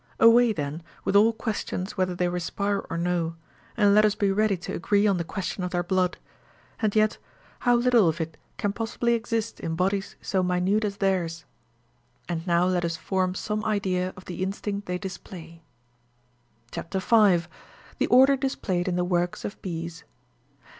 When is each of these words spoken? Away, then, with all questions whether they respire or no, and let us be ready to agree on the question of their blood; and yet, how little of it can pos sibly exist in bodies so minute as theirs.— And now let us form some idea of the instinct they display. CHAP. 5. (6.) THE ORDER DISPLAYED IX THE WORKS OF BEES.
Away, 0.19 0.51
then, 0.51 0.81
with 1.05 1.15
all 1.15 1.31
questions 1.31 1.95
whether 1.95 2.15
they 2.15 2.27
respire 2.27 2.79
or 2.89 2.97
no, 2.97 3.35
and 3.77 3.93
let 3.93 4.03
us 4.03 4.15
be 4.15 4.31
ready 4.31 4.57
to 4.57 4.73
agree 4.73 5.05
on 5.05 5.17
the 5.17 5.23
question 5.23 5.63
of 5.63 5.69
their 5.69 5.83
blood; 5.83 6.17
and 6.79 6.95
yet, 6.95 7.19
how 7.59 7.75
little 7.75 8.09
of 8.09 8.19
it 8.19 8.35
can 8.57 8.73
pos 8.73 8.93
sibly 8.97 9.13
exist 9.13 9.59
in 9.59 9.75
bodies 9.75 10.15
so 10.19 10.41
minute 10.41 10.83
as 10.83 10.97
theirs.— 10.97 11.45
And 12.27 12.47
now 12.47 12.65
let 12.65 12.83
us 12.83 12.97
form 12.97 13.35
some 13.35 13.63
idea 13.63 14.11
of 14.17 14.25
the 14.25 14.41
instinct 14.41 14.87
they 14.87 14.97
display. 14.97 15.61
CHAP. 16.71 16.93
5. 16.95 17.41
(6.) 17.43 17.49
THE 17.99 18.07
ORDER 18.07 18.35
DISPLAYED 18.37 18.87
IX 18.87 18.95
THE 18.95 19.05
WORKS 19.05 19.45
OF 19.45 19.61
BEES. 19.61 20.03